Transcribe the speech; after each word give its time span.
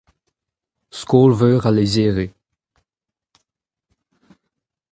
Skol-veur 0.99 1.63
al 1.69 1.75
lizhiri. 1.79 2.27